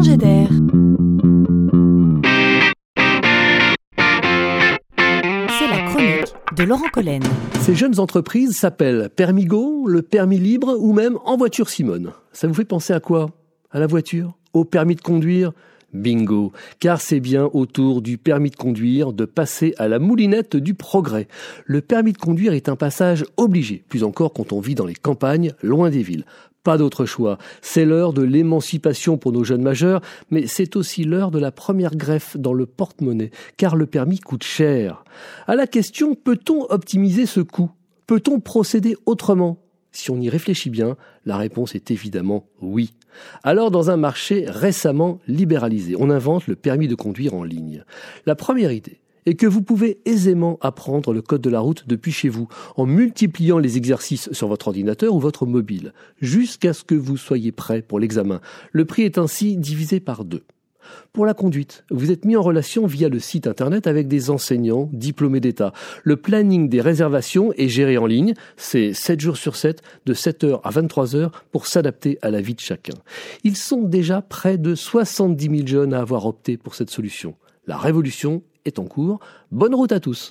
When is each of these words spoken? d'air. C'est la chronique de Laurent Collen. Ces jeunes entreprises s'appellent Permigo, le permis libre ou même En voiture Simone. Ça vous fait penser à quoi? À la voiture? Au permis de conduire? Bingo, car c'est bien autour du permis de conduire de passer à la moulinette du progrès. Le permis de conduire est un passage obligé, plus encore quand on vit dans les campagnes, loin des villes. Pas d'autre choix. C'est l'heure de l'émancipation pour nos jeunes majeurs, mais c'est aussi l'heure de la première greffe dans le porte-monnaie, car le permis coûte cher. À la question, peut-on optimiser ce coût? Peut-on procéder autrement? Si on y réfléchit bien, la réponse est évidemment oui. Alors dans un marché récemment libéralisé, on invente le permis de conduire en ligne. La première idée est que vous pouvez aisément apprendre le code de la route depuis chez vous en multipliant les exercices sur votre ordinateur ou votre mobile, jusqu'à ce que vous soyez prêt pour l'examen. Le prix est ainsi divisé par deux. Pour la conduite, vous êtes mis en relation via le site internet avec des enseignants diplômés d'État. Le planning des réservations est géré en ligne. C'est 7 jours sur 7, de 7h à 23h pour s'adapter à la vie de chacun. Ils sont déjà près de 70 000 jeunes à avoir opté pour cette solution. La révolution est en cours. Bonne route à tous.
d'air. 0.00 0.48
C'est 5.58 5.68
la 5.68 5.82
chronique 5.86 6.34
de 6.56 6.64
Laurent 6.64 6.88
Collen. 6.92 7.22
Ces 7.60 7.74
jeunes 7.74 8.00
entreprises 8.00 8.56
s'appellent 8.56 9.10
Permigo, 9.14 9.86
le 9.86 10.02
permis 10.02 10.38
libre 10.38 10.76
ou 10.78 10.92
même 10.92 11.18
En 11.24 11.36
voiture 11.36 11.68
Simone. 11.68 12.12
Ça 12.32 12.48
vous 12.48 12.54
fait 12.54 12.64
penser 12.64 12.94
à 12.94 13.00
quoi? 13.00 13.30
À 13.70 13.80
la 13.80 13.86
voiture? 13.86 14.34
Au 14.54 14.64
permis 14.64 14.94
de 14.94 15.02
conduire? 15.02 15.52
Bingo, 15.92 16.52
car 16.80 17.02
c'est 17.02 17.20
bien 17.20 17.50
autour 17.52 18.00
du 18.00 18.16
permis 18.16 18.48
de 18.48 18.56
conduire 18.56 19.12
de 19.12 19.26
passer 19.26 19.74
à 19.76 19.88
la 19.88 19.98
moulinette 19.98 20.56
du 20.56 20.72
progrès. 20.72 21.28
Le 21.66 21.82
permis 21.82 22.14
de 22.14 22.18
conduire 22.18 22.54
est 22.54 22.70
un 22.70 22.76
passage 22.76 23.26
obligé, 23.36 23.84
plus 23.90 24.02
encore 24.02 24.32
quand 24.32 24.54
on 24.54 24.60
vit 24.60 24.74
dans 24.74 24.86
les 24.86 24.94
campagnes, 24.94 25.52
loin 25.62 25.90
des 25.90 26.02
villes. 26.02 26.24
Pas 26.64 26.78
d'autre 26.78 27.06
choix. 27.06 27.38
C'est 27.60 27.84
l'heure 27.84 28.12
de 28.12 28.22
l'émancipation 28.22 29.18
pour 29.18 29.32
nos 29.32 29.42
jeunes 29.42 29.62
majeurs, 29.62 30.00
mais 30.30 30.46
c'est 30.46 30.76
aussi 30.76 31.02
l'heure 31.02 31.32
de 31.32 31.40
la 31.40 31.50
première 31.50 31.96
greffe 31.96 32.36
dans 32.36 32.52
le 32.52 32.66
porte-monnaie, 32.66 33.32
car 33.56 33.74
le 33.74 33.86
permis 33.86 34.20
coûte 34.20 34.44
cher. 34.44 35.04
À 35.48 35.56
la 35.56 35.66
question, 35.66 36.14
peut-on 36.14 36.62
optimiser 36.70 37.26
ce 37.26 37.40
coût? 37.40 37.70
Peut-on 38.06 38.38
procéder 38.38 38.96
autrement? 39.06 39.58
Si 39.90 40.10
on 40.10 40.20
y 40.20 40.30
réfléchit 40.30 40.70
bien, 40.70 40.96
la 41.26 41.36
réponse 41.36 41.74
est 41.74 41.90
évidemment 41.90 42.46
oui. 42.62 42.94
Alors 43.42 43.70
dans 43.70 43.90
un 43.90 43.98
marché 43.98 44.46
récemment 44.48 45.18
libéralisé, 45.28 45.96
on 45.98 46.08
invente 46.08 46.46
le 46.46 46.56
permis 46.56 46.88
de 46.88 46.94
conduire 46.94 47.34
en 47.34 47.44
ligne. 47.44 47.84
La 48.24 48.34
première 48.34 48.72
idée 48.72 49.01
est 49.26 49.34
que 49.34 49.46
vous 49.46 49.62
pouvez 49.62 50.00
aisément 50.04 50.58
apprendre 50.60 51.12
le 51.12 51.22
code 51.22 51.42
de 51.42 51.50
la 51.50 51.60
route 51.60 51.84
depuis 51.86 52.12
chez 52.12 52.28
vous 52.28 52.48
en 52.76 52.86
multipliant 52.86 53.58
les 53.58 53.76
exercices 53.76 54.32
sur 54.32 54.48
votre 54.48 54.68
ordinateur 54.68 55.14
ou 55.14 55.20
votre 55.20 55.46
mobile, 55.46 55.92
jusqu'à 56.20 56.72
ce 56.72 56.84
que 56.84 56.94
vous 56.94 57.16
soyez 57.16 57.52
prêt 57.52 57.82
pour 57.82 58.00
l'examen. 58.00 58.40
Le 58.72 58.84
prix 58.84 59.02
est 59.02 59.18
ainsi 59.18 59.56
divisé 59.56 60.00
par 60.00 60.24
deux. 60.24 60.44
Pour 61.12 61.26
la 61.26 61.34
conduite, 61.34 61.84
vous 61.90 62.10
êtes 62.10 62.24
mis 62.24 62.36
en 62.36 62.42
relation 62.42 62.86
via 62.86 63.08
le 63.08 63.18
site 63.18 63.46
internet 63.46 63.86
avec 63.86 64.08
des 64.08 64.30
enseignants 64.30 64.88
diplômés 64.92 65.40
d'État. 65.40 65.72
Le 66.02 66.16
planning 66.16 66.68
des 66.68 66.80
réservations 66.80 67.52
est 67.54 67.68
géré 67.68 67.98
en 67.98 68.06
ligne. 68.06 68.34
C'est 68.56 68.92
7 68.92 69.20
jours 69.20 69.36
sur 69.36 69.56
7, 69.56 69.82
de 70.06 70.14
7h 70.14 70.60
à 70.62 70.70
23h 70.70 71.30
pour 71.50 71.66
s'adapter 71.66 72.18
à 72.22 72.30
la 72.30 72.40
vie 72.40 72.54
de 72.54 72.60
chacun. 72.60 72.94
Ils 73.44 73.56
sont 73.56 73.82
déjà 73.82 74.22
près 74.22 74.58
de 74.58 74.74
70 74.74 75.56
000 75.56 75.66
jeunes 75.66 75.94
à 75.94 76.00
avoir 76.00 76.26
opté 76.26 76.56
pour 76.56 76.74
cette 76.74 76.90
solution. 76.90 77.34
La 77.66 77.76
révolution 77.76 78.42
est 78.64 78.78
en 78.78 78.84
cours. 78.84 79.20
Bonne 79.50 79.74
route 79.74 79.92
à 79.92 80.00
tous. 80.00 80.28